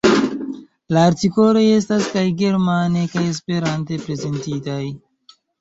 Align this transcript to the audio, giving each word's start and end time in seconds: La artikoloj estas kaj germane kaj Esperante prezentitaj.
La 0.97 1.03
artikoloj 1.09 1.61
estas 1.73 2.07
kaj 2.15 2.25
germane 2.41 3.05
kaj 3.15 3.23
Esperante 3.35 4.03
prezentitaj. 4.07 4.83